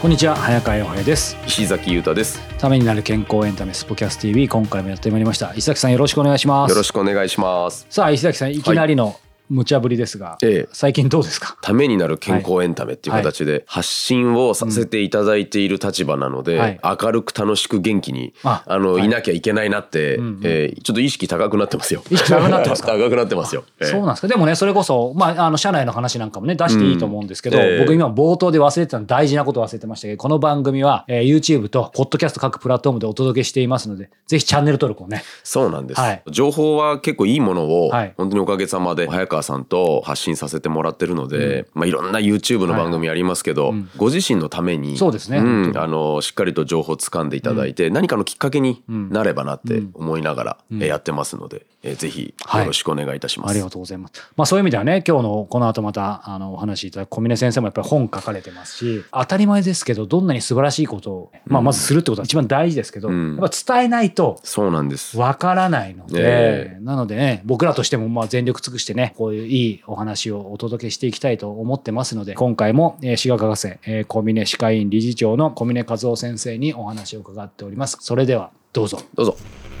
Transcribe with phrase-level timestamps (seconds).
[0.00, 1.36] こんにちは早川洋平です。
[1.46, 2.40] 石崎裕太です。
[2.56, 5.52] ためになる健康エンタメスポキャス TV 今回もやってまいりました。
[5.54, 6.70] 石崎さんよろしくお願いします。
[6.70, 7.86] よろしくお願いします。
[7.90, 11.56] さあ石崎さんいきなりの無茶ぶりですが、ええ、最近どうですか？
[11.60, 22.02] ためになる健康エンタメっていう形で発信をさせていただいている立場なので、はい、明るく楽しく元気にあの、はい、いなきゃいけないなって、うんうん、えー、ちょっと意識高くなってますよ。
[22.10, 22.92] 意識高くなってますか？
[22.96, 23.64] 高くなってますよ。
[23.80, 24.28] えー、そうなんですか？
[24.28, 27.64] でもねそれこそ、まあ、あの社内の話なんかもね出していいと思うんですけど、うん。
[27.64, 35.22] えー、僕今冒頭で忘れてたの大事なこと忘れてましたけどこの番組は、えー、YouTube とポッドキャスト各プラットフォームでお届けしていますのでぜひチャンネル登録をね。
[35.42, 36.00] そうなんです。
[36.00, 43.78] はい、情報は結構いいものを、はい、本当におかげさまで早川さんと発信させてもらってるので、うん、まあ、いろんな YouTube の番組ありますけど、はい。
[43.78, 65.16] うん、ご自身のためにそうですね、うん、あのしっかりと情報をつかんでいただいて、何かのきっかけになればなって思いながら、えやってますので、えー、ぜひよろしくお願いいたします、はい、ありがとうございます、まあ、そういう意味ではね今日のこの後またあのお話しいただく小峰先生もやっぱり本書かれてますし当たり前ですけどどんなに素晴らしいことを、まあ、まずするってことは一番大事ですけど、やっぱ伝えないとそうなんです。
[65.16, 77.98] わからないので、なのでね僕らとしてもまあ全力尽くしてねこういういいお話をお届けしていきたいと思ってますので、今回も、えー、滋賀学生、えー、小峰歯科医院理事長の小峰和夫先生にお話を伺っております。
[78.00, 79.00] それでは、どうぞ。
[79.14, 79.36] どうぞ。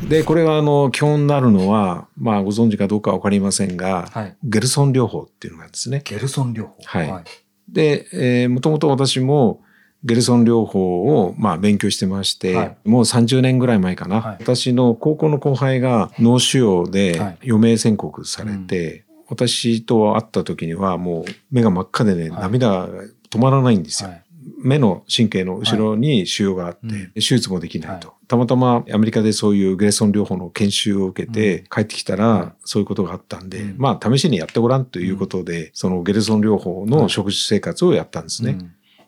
[0.08, 6.02] で、これは、あの、基本になるのは、まあ、ご存知かどうかわかりませんが、はい、ゲルソン療法っていうのがですね。
[6.04, 7.10] ゲルソン療法はい。
[7.10, 7.24] はい、
[7.68, 9.62] で、えー、もともと私も、
[10.02, 22.88] ゲルソン療法を、まあ、勉強してまして、はい、もう30年ぐらい前かな、はい、私の高校の後輩が脳腫瘍で余命宣告されて、私と会った時にはもう目が真っ赤でね、はい、涙が
[23.30, 24.10] 止まらないんですよ。
[24.10, 24.24] はい、
[24.62, 28.14] 目の神経の後ろに腫瘍があって、はい手術もできないと。
[28.26, 38.58] たまたまアメリカでそういうグレソン療法の研修を受けて帰ってきたらそういうことがあったんで、うん、まあ試しにやってごらんということで、うん、そのゲルソン療法の食事生活をやったんですね。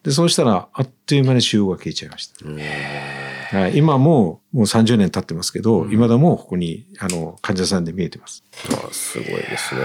[0.05, 2.45] で、そうしたらあっという間に腫瘍が消えちゃいました。
[3.53, 8.43] はい、今ももう30年経ってますけど、うん、今だもここにあの患者さんで見えてます。
[8.71, 9.81] あすごいですね。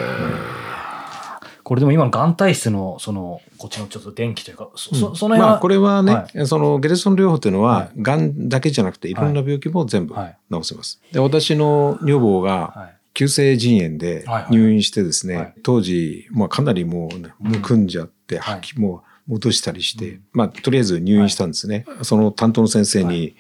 [1.64, 10.22] これでも今のがん体質のそのこっちのちょっと電気というか、そそそのまあこれはね、はい、そのゲルソン療法っていうのは、がんだけじゃなくていろんな病気も全部治
[10.64, 11.02] せます。
[11.12, 21.86] で私の女房が、急性腎炎で入院してですね、当時、まあ、かなりもう、ね、むくんじゃって、吐きも戻したりして、まあ、とりあえず入院したんですね。
[22.02, 23.36] その担当の先生に、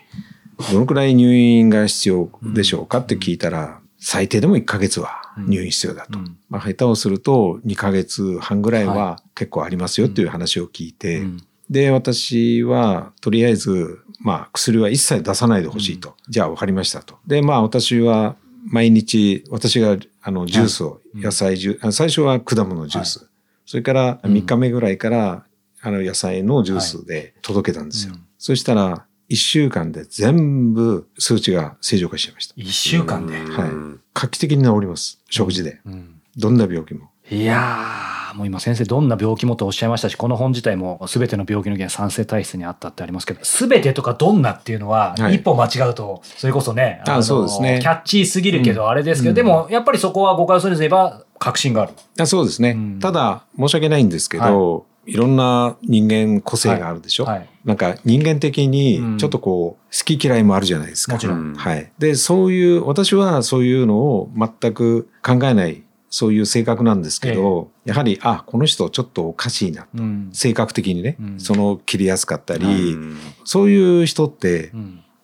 [0.72, 6.20] どのくらい入院が必要でしょうかって聞いたら、最低でも1ヶ月は入院必要だと。
[6.50, 11.24] まあ、下手をすると2ヶ月半ぐらいは結構ありますよっていう話を聞いて、
[11.70, 16.16] で、私はとりあえず、まあ、薬は一切出さないでほしいと。
[16.30, 17.18] じゃあ分かりましたと。
[17.28, 23.30] で、まあ、私は毎日、私があのジュースを、野菜ジュース、最初は果物ジュース。
[23.66, 25.46] それから3日目ぐらいから
[25.88, 28.14] あの野菜のジュースで届けたんですよ。
[28.38, 32.53] そしたら一週間で全部数値が正常化しちゃいました。
[32.58, 33.38] 一週間で？
[33.38, 33.70] はい。
[34.14, 35.22] 画期的に治ります。
[35.30, 35.80] 食事で。
[35.86, 37.09] うん、どんな病気も。
[37.30, 47.80] いやー、もう今先生どんな病気もとおっしゃいましたし、この本自体も全ての病気の原因酸性体質にあったってありますけど、全てとかどんなっていうのは、一歩間違うと、それこそね、あそうですね。
[47.81, 51.94] キャッチーすぎるけどあれですけど、でもやっぱりそこは誤解をそれずれば確信がある。
[52.18, 52.78] あそうですね。
[53.02, 57.38] ただ、申し訳ないんですけど、いろんな人間個性があるでしょ、はい。
[57.38, 61.13] はい、なんか人間的にちょっとこう、好き嫌いもあるじゃないですか。
[61.13, 61.56] もちろん。
[61.56, 61.91] はい。
[61.97, 69.84] で、そういう、私はそういうのを全く考えないそういう性格なんですけど、ええ、やはり、あ、この人ちょっとおかしいな。
[69.84, 69.88] と。
[69.95, 74.72] うん、性格的にね、うん、その切りやすかったり、うん、そういう人って、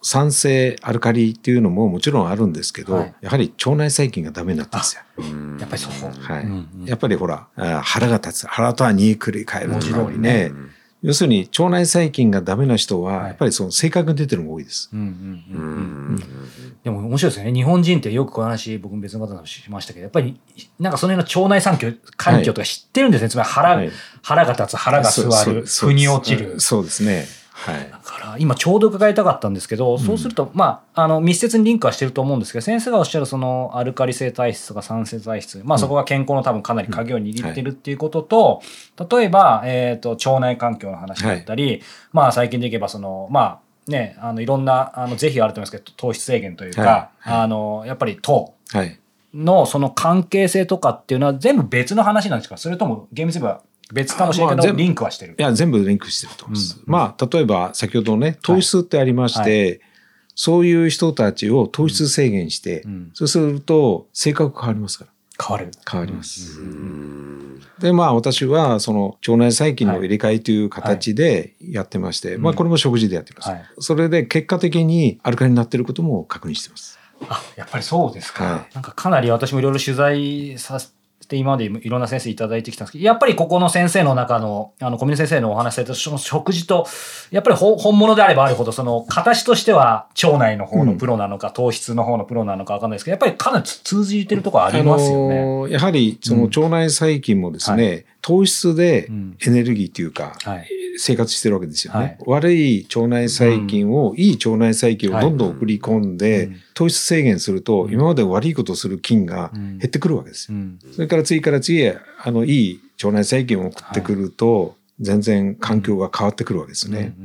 [0.03, 5.01] 酸性アルカリっていうのももちろんあるんですけど、はい、やはり腸内細菌がダメになったんですよ。
[5.59, 6.11] やっぱりそう。
[6.21, 6.43] はい。
[6.43, 7.47] うんうん、やっぱりほら、
[7.81, 8.47] 腹が立つ。
[8.47, 10.51] 腹とはに繰り返るとね。
[11.01, 14.89] 要するに腸内細菌がダメな人は、やっぱりその性格が出てるのが多いです。
[14.91, 14.97] で
[16.89, 17.53] も面白いですよね。
[17.53, 20.39] 日本人ってよくこの話、僕も別の方としましたけど、やっぱり
[20.79, 23.25] なんかその辺の腸内環境、環境とか知ってるんですね。
[23.25, 23.91] はい、つまり腹、はい、
[24.21, 26.61] 腹が立つ、腹が座る、腑に落ちる。
[26.61, 27.25] そうですね。
[27.55, 38.61] はい、だから今ちょうど伺いたかったんですけど、そうすると、まあ、あの密接にリンクはしてると思うんですけど先生がおっしゃるそのアルカリ性体質とか酸性体質、まあ、そこが健康の多分かなり鍵を握ってるっていうことと、
[39.09, 48.55] 例えば、えーと、腸内環境の話だったり、はい、まあ、最近でいけばその、まあね、あのいろんなあの是非あると思いますけど糖質制限というか、はい、あのやっぱり糖
[49.33, 52.57] のその関係性とかっていうのは全部別の話なんですか？
[52.57, 53.61] それとも厳密に言えば
[53.93, 56.79] 別かもしれないけど、リンクはしてるいや全部リンクしてると思います。
[56.79, 59.79] うん、まあ例えば先ほどね糖質ってありまして、はいはい
[60.35, 65.11] そういう人たちを糖質制限して、うん、そうすると性格変わりますから。
[65.45, 65.71] 変わる。
[65.89, 66.59] 変わります。
[67.79, 73.49] で、まあ私はその腸内細菌の入れ替えという形でやってまして、はいはい、まあこれも食事でやってます。
[73.49, 76.99] はい、それで結果的にアルカリになっていることも確認してます。
[77.29, 78.67] あ、やっぱりそうですか。
[78.73, 80.92] なんかかなり私もいろいろ取材させ
[81.27, 86.87] で今までいろんな先生いただいてきたんですけどやっぱりここの先生の中のあの小峰先生のお話されたその食事と
[87.31, 95.39] やっぱり本物であればあるほどその形としては腸内の方のプロなのか、うん、糖質の方のプロなのか分かんないですけどやっぱりかなり通じてるところありますよね。
[95.39, 99.09] あのー、やはりその腸内細菌もですね、うんはい、糖質で
[99.45, 100.35] エネルギーというか、
[100.97, 101.99] 生活してるわけですよね。
[101.99, 110.57] はい、悪い腸内細菌を、うん、いい腸内細菌をどんどん送り込んで、はい、糖質制限すると、今まで悪いことをする菌が減ってくるわけですよ。
[110.57, 117.15] うん、それから次から次へ、あの、いい腸内細菌を送ってくると、全然環境が変わってくるわけですね。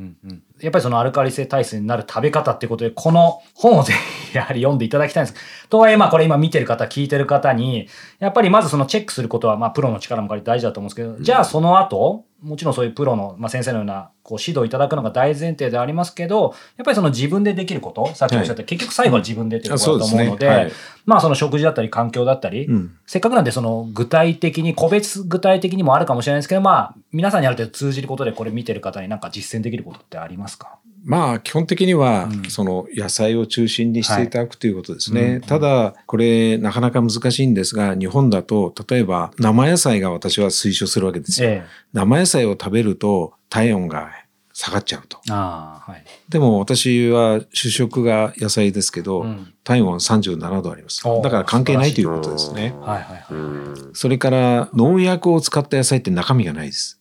[0.60, 3.92] やっぱりそのアルカリ性体質になる食べ方っていうことで、この本をぜ
[4.32, 5.38] ひやはり読んでいただきたいんです。
[5.68, 7.88] とはいえ、まあこれ今見てる方、聞いてる方に、
[8.18, 20.56] やっぱりまずそのチェックすることは、まあプロの力も借りて大事だと思うんですけど、じゃあその後、もちろんそういうプロの、まあ、先生のようなこう指導いただくのが大前提でありますけど、やっぱりその自分でできること、さっきおっしゃった、はい、結局最後は自分でっていうことだと思うので、でね。
[20.56, 20.72] はい、
[21.04, 30.78] まあその食事だったり環境だったり、うん、せっかくなんでその具体的に、個別具体的にもあるかもしれないですけど、まあ皆さんにある程度通じることでこれ見てる方になんか実践できることってありますか？
[31.04, 35.22] まあ基本的には、その野菜を中心にしていただくということですね。
[35.22, 35.32] はい。
[35.32, 41.48] うん、ただこれなかなか難しいんですが日本だと例えば生野菜が私は推奨するわけですよ。
[41.48, 44.10] ええ、生野菜を食べると体温が
[44.52, 45.18] 下がっちゃうと。
[45.28, 51.04] はい、でも私は主食が野菜ですけど、うん、体温37度あります。
[51.04, 52.74] だから関係ないということですね。
[52.80, 56.98] はいはいはい、それから農薬を使った野菜って中身がないです。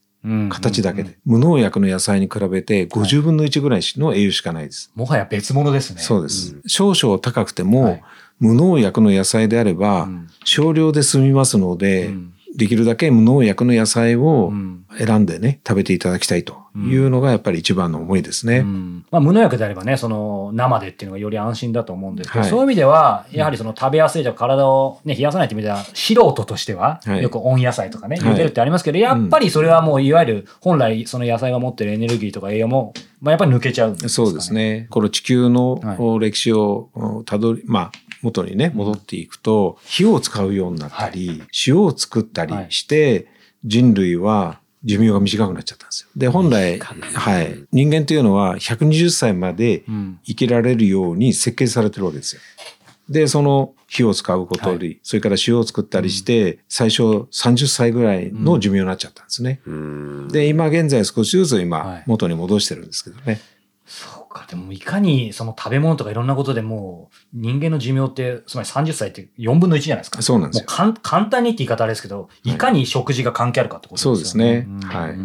[0.50, 4.92] 形だけで、無農薬の野菜に比べて50分の1ぐらいの栄養しかないです。
[4.94, 6.01] もはや別物ですね。
[6.01, 6.56] そうです。
[6.56, 8.04] うん、少々高くても、はい、
[8.39, 10.07] 無農薬の野菜であれば、
[10.44, 12.34] 少量で済みますので、うん。
[12.57, 14.51] できるだけ無農薬の野菜を
[14.98, 18.60] 選んでね、食べていただきたいというのがやっぱり一番の思いですね。
[18.60, 34.88] うん、まあ、無農薬であればね、その生でっていうのがより安心だと思うんですけど、はい、そういう意味では、やはりその食べやすいとか体をね、冷やさないという意味では、素人としては、よく温野菜とかね、茹でるってありますけど、やっぱりそれはもういわゆる本来その野菜が持ってるエネルギーとか栄養も、まあ、やっぱり抜けちゃうんですか、ね、そうですね。
[34.90, 35.80] この地球の
[36.19, 36.90] 歴史を
[37.28, 37.92] たどり、まあ、
[38.22, 43.28] 元にね、戻っていくと、火を使うようになったり、塩を作ったりして、
[43.64, 46.10] 人類は寿命が短くなっちゃったんですよ。
[46.16, 47.66] で、本来、はい。
[47.72, 49.84] 人間というのは120歳まで
[50.25, 52.42] 生きられるように設計されてるわけですよ。
[53.10, 59.62] で、その火を使うことより、はい、それから塩を作ったりして、最初30歳ぐらいの寿命になっちゃったんですね。
[60.31, 63.36] で、今現在少しずつ今元に戻してるんですけどね。
[63.36, 63.56] そう
[64.38, 64.45] か。
[64.48, 70.22] でも、いかにその食べ物とかいろんなことでも人間の寿命って、つまり30歳って4分の1じゃないですか。
[70.22, 70.66] そうなんですよ。
[70.68, 74.18] 簡単にって言い方あれですけど、いかに食事が関係あるかってことですよね。
[74.18, 74.68] そうですね。
[74.86, 75.16] はい。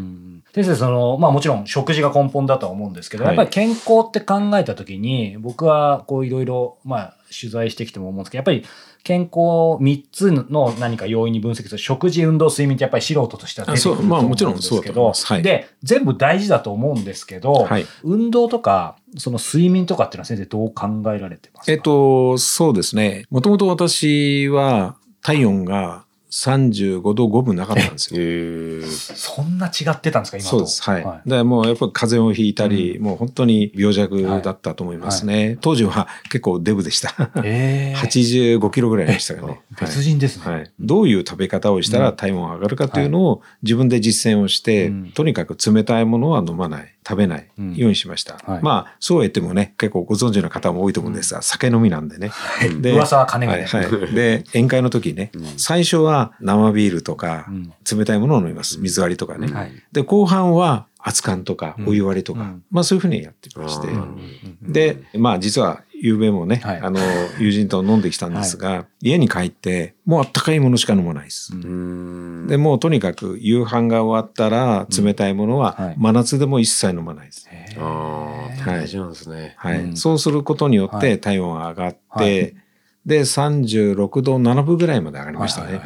[0.54, 8.64] 先生、その、まあもちろん食事が根本だとは思うんですけど、やっぱり健康って考えたときに、僕はこういろいろ、まあ取材してきても思うんですけど、やっぱり
[9.02, 21.72] 健康3つの何か要因に分析する食事、運動、睡眠ってやっぱり素人としては出てくると思うんですけど、はい、で、全部大事だと思うんですけど、はい、運動とか、その睡眠とかっていうのは先生どう考えられてますか？
[21.72, 23.26] えっと、そうですね。
[23.30, 28.88] もともと私は体温が35度5分なかったんですよ。
[28.88, 30.82] そんな違ってたんですか今そうです。
[30.82, 31.04] はい。
[31.04, 35.34] はい、でもうやっぱり風邪をひいたり、うん、もう本当に病弱だったと思いますね。
[35.34, 37.30] はいはい、当時は結構デブでした。
[37.44, 38.00] えー、
[38.58, 39.60] 85キロぐらいでしたかね。
[39.78, 40.70] 別人ですね、はい。
[40.80, 46.94] どういう食べ方をしたら体温が上がるかというのを自分で実践をして、うん、とにかく冷たいものは飲まない。
[47.06, 48.38] 食べないようにしました。
[48.46, 52.30] うんはい、まあ、そうは言ってもね、結構ご存知の方も多いと思うんですが、うん、酒飲みなんでね。
[52.80, 54.14] で、噂は金がね、はいはい。
[54.14, 57.46] で、宴会の時ね、うん、最初は生ビールとか、
[57.90, 58.78] 冷たいものを飲みます。
[58.80, 59.48] 水割りとかね。
[59.92, 63.88] で、後半は熱燗とかお湯割りとか、まあそういうふうにやってまして。
[64.62, 66.98] で、まあ実は夕べもね、はい、あの、
[67.38, 71.52] 友人と飲んできたんですが、はい、家に帰って、もうあったかいものしか飲まないです。
[72.48, 77.48] で、もうとにかく夕飯が終わったら、冷たいものは真夏でも一切飲まないです。
[77.78, 79.54] ああ、大事なんですね。
[79.56, 79.96] はい。
[79.96, 82.56] そうすることによって体温が上がって、
[83.06, 85.80] で、36度7分ぐらいまで上がりましたね。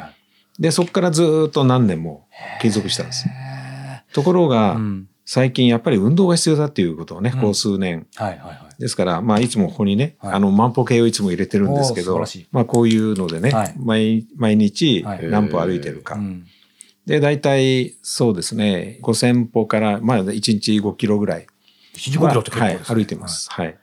[0.58, 2.26] で、そこからずっと何年も
[2.62, 3.26] 継続したんです。
[4.14, 4.80] ところが、
[5.28, 8.06] 最近やっぱり運動が必要だっていうことをね、こう数年。
[8.78, 16.16] ですから、まあ、いつもここにね、あの、万歩計をいつも入れてるんですけど、まあ、こういうのでね、毎毎日何歩歩いてるか。
[17.06, 21.46] で、大体、そうですね、5000歩から、まあ、1日5キロぐらい。
[21.94, 23.50] 1日5キロって結構です、ね、はい、歩いてます。
[23.50, 23.76] はい。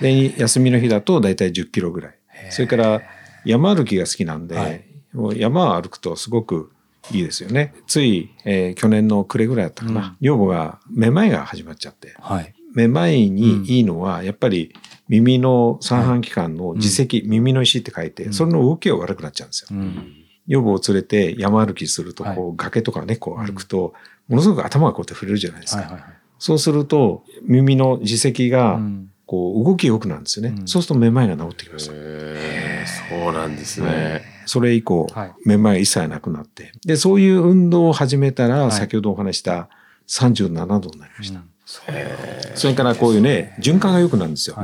[0.00, 2.18] で、休みの日だと大体10キロぐらい。
[2.50, 3.02] それから、
[3.44, 6.70] 山歩きが好きなんで、はい、もう山を歩くとすごく
[7.12, 7.74] いいですよね。
[7.86, 14.74] つい、えー、去年の暮れぐらいだったかな、うん、女房がめまいが始まっちゃって、はい、めまいにいいのは、やっぱり
[15.08, 19.68] 耳の三半規管の耳石、うん、耳の石って書いて、それの動きが悪くなっちゃうんですよ。
[19.70, 20.12] うん。
[20.48, 23.94] 女房を連れて山歩きすると、こう、崖とかね、こう歩くと、
[24.28, 26.06] ものすごく頭がこうやって触れるじゃないですか。
[26.38, 28.80] そうすると、耳の耳石が、
[29.26, 30.54] こう、動き良くなるんですよね。
[30.66, 31.86] そうするとめまいが治ってきます。
[31.86, 34.35] そうなんですね。
[34.46, 35.06] それ以降、
[35.44, 36.72] めまいが一切なくなって。
[36.84, 39.68] で、そういう運動を始めたら、先ほどお話した
[40.08, 41.40] 37度になりました。
[41.66, 44.56] それからこういうね、循環が良くなるんですよ。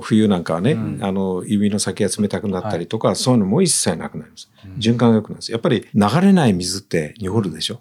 [0.00, 4.50] 冬なんかはね、あの、指の先が冷たくなったりとか、そういうのも一切なくなります。
[4.78, 5.52] 循環が良くなるんです。
[5.52, 7.80] やっぱり流れない水って濁るでしょ。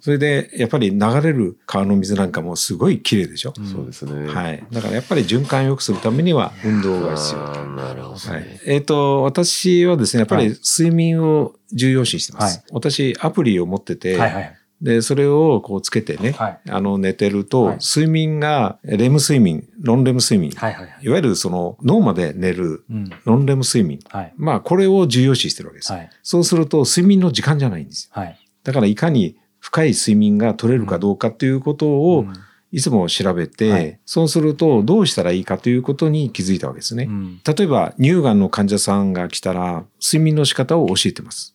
[0.00, 3.52] それで、やっぱり流れる川の水なんかもすごい綺麗でしょ。
[3.72, 4.28] そうですね。
[4.32, 4.64] はい。
[4.70, 7.66] だからやっぱり循環を良くするためには運動が必要。
[7.74, 8.60] なるほど、はい。
[8.64, 12.62] えっ、と、私はですね、やっぱり睡眠を重要視してます。
[12.70, 25.92] 私、アプリを持ってて、はいはいで、それをこうつけてね、はい、あの寝てると、はい、睡眠が、レム睡眠、ノンレム睡眠、はいはいはい、いわゆるその脳まで寝る、うん、ノンレム睡眠、はい、まあこれを重要視してるわけです。
[25.92, 28.20] はい、そうすると睡眠の時間じゃないんですよ。
[28.20, 32.26] はい、だからいかに深い睡眠が取れるかどうかということを、
[32.72, 37.04] いつも調べて、はい、そうするとどうしたらいいかということに気づいたわけですね。
[37.04, 41.54] うん、例えば乳がんの患者さんが来たら睡眠の仕方を教えてます。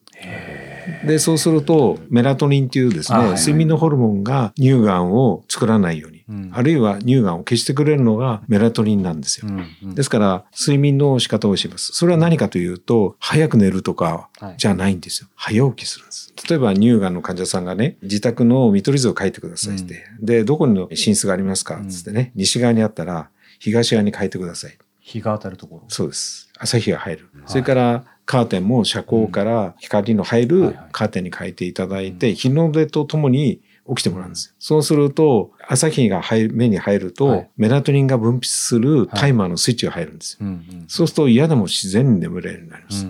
[1.05, 9.47] で、そうすると、メラトニンっていうですね、睡眠のホルモンが乳がんを作らないように、うん、あるいは乳がんを消してくれるのがメラトニンなんですよ。
[9.47, 11.91] うんうん、ですから、睡眠の仕方をします。
[11.93, 15.29] それは何かというと、早く寝るとかじゃないんですよ。
[15.35, 16.33] 早起きするんです。
[16.49, 21.81] 例えば乳がんの患者さんがね、自宅の見取り図を書いてくださいって、うん、で、どこに寝室がありますか？
[21.89, 23.29] つってね、西側にあったら、
[23.59, 24.77] 東側に書いてください。
[24.99, 26.49] 日が当たるところそうです。
[26.57, 27.29] 朝日が入る。
[27.45, 34.53] それから、カーテンも遮光から光の入るカーテンに変えていただいて、日の出とともに起きてもらうんですよ。
[34.59, 40.47] そうすると、朝日が目に入ると、メラトニンが分泌するタイマーのスイッチが入るんですよ。
[40.89, 43.07] そうすると嫌でも自然に眠れるようになります。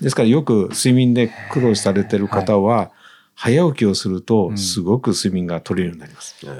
[0.00, 2.92] ですからよく睡眠で苦労されてる方は、
[3.34, 6.36] 早起きをすると、すごく睡眠が取れるようになります。
[6.46, 6.54] うん、な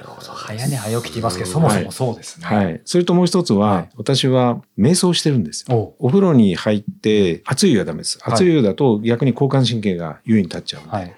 [0.00, 0.32] るほど。
[0.32, 2.46] 早寝早起きって言いますけど、そもそもそうですね。
[2.46, 2.64] はい。
[2.64, 5.94] はい、それともう一つは、はい、私は瞑想してるんですよ。
[5.98, 8.18] お風呂に入って、熱い湯はダメです。
[8.22, 11.14] 熱い湯だと逆に交感神経が優位に立っちゃうので、はい、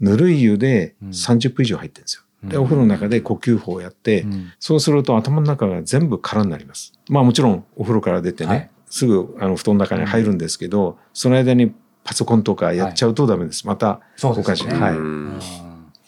[0.00, 2.22] ぬるい湯で30分以上入ってるんですよ。
[2.48, 6.94] で、お風呂の中で呼吸法をやって、うん、そうすると頭の中が全部空になります。
[7.08, 13.66] まあもちろんお風呂から出てね、すぐあの布団の中に入るんですけど、その間にパソコンとかやっちゃうとダメです。
[13.66, 14.66] また、おかしい。
[14.68, 15.60] はい。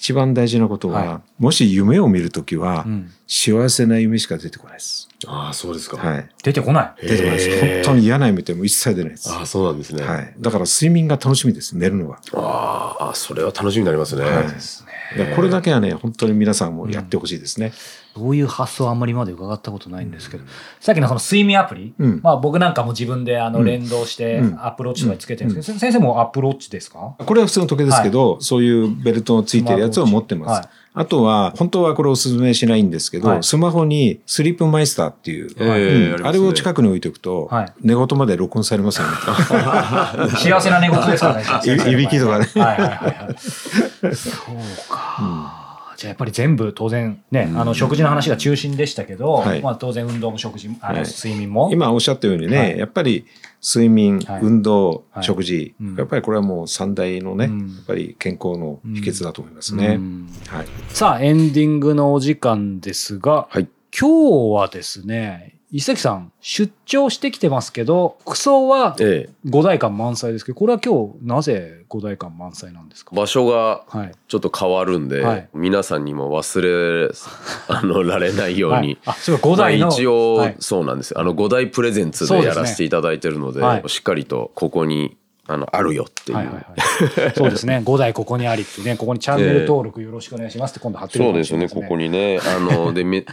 [0.03, 5.09] 一番大事なことは、はい、もし夢を見るときは、うん、幸せな夢しか出てこないです。
[5.29, 5.97] ああ、そうですか。
[5.97, 6.29] はい。
[6.43, 7.61] 出てこない出てこないです。
[7.61, 9.31] 本当に嫌な夢っても一切出ないです。
[9.31, 10.03] ああ、そうなんですね。
[10.03, 10.35] はい。
[10.41, 12.19] だから睡眠が楽しみです、寝るのは。
[12.33, 14.25] ああ、それは楽しみになりますね。
[14.25, 14.85] はい、です
[15.17, 15.35] ね。
[15.37, 17.73] これだけはね、本当に皆さんもやってほしいですね。
[18.15, 20.45] どういう発想あんまりまで伺ったことないんですけど、
[20.81, 27.15] さっきのその睡眠アプリ、うん、まあ僕なんかも自分であの連動してアップローチとかつけてるんですけど、先生もアップローチですか？
[27.19, 30.51] これは普通の時計ですけど、はい、そういうベルトのついてるやつを持ってます。
[30.51, 30.69] はい。
[30.95, 39.17] あとは、本当はこれお勧めしないんですけど、はい、スマホにスリープマイスターっていう、あれを近くに置いておくと、はい、寝言まで録音されますよね。
[40.37, 41.43] 幸せな寝言ですかね。
[41.91, 42.47] いびきとかね。
[42.55, 45.57] はいはいはい、そうか。
[45.57, 45.62] うん
[46.03, 53.25] じゃあやっぱり全部当然ね、あの食事の話が中心でしたけど、はい、まあ当然運動も食事あの睡眠も、今おっしゃったようにね、はい、やっぱり
[53.63, 60.01] 睡眠、運動、食事、やっぱりこれはもう三大のね、やっぱり健康の秘訣だと思いますね。
[60.49, 68.95] はい、さあエンディングのお時間ですが、はい、今日はですね伊関さん、出張してきてますけど、服装は
[69.47, 73.17] 五代館満載ですけど、これは今日なぜ五代館満載なんですか？
[73.17, 73.83] 場所が
[74.29, 77.11] ちょっと変わるんで、はい、皆さんにも忘れ
[77.69, 81.19] あのられないように、はい、あそう五代の、一応、そうなんです。
[81.19, 85.17] あの五代プレゼンツでやらせていただいてるので、ねはい、しっかりとここに
[85.53, 87.35] あのあるよっていう、はいはいはい。
[87.35, 87.83] そうですね。
[87.85, 88.97] 五代ここにありってね。
[88.97, 91.69] ここにチャンネル登録よろしくお願いしますって今度貼ってるそうですね。
[91.69, 93.25] ここにねあの でね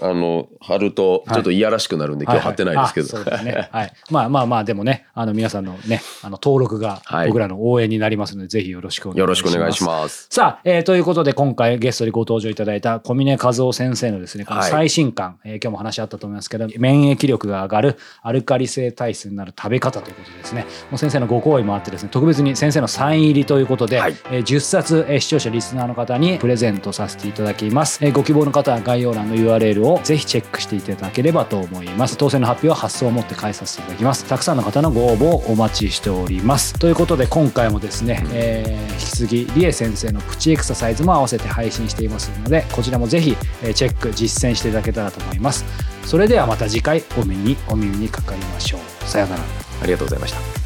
[0.00, 3.68] あの貼るとちょっといやらしくなるんで、今日貼ってないですけど、そうですね。
[3.70, 3.92] はい。
[4.10, 9.20] まあまあまあでもねあの皆さんのねあの登録が僕らの応援になりますので、ぜひよろしくお願いします。
[9.20, 10.26] よろしくお願いします。
[10.30, 20.66] さあ、えー、ということで今回ゲストにご登場いただいた小峰和夫先生のですねこの最新刊、はい、えー、今日も話あったと思いますけど免疫力が上がるアルカリ性体質になる食べ方ということですね。
[20.90, 32.18] もう先生のご好意もあってですね特別に先生のサイン入りということで、はい、えー、10冊、えー、視聴者リスナーの方にプレゼントさせていただきます、えー、ご希望の方は概要欄の URL をぜひチェックしていただければと思います。
[32.18, 34.24] 当選の発表は発送をもって返させていただきます。
[34.26, 36.78] たくさんの方のご応募をお待ちしております。
[36.78, 43.36] ということで今回もですね、えー、引き続きリエ先生のプチエクササイズも合わせて配信していますのでこちらもぜひ
[43.74, 45.64] チェック実践していただけたらと思います。
[46.04, 49.04] それではまた次回お耳にお耳にかかりましょう。
[49.04, 49.62] さようなら。
[49.82, 50.61] ありがとうございました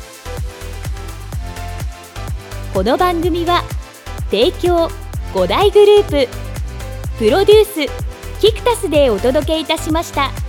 [2.77, 3.63] この番組は
[4.31, 4.91] 提供
[5.33, 6.29] 5大グループ
[7.17, 10.46] プロデュースキクタスでお届けいたしました。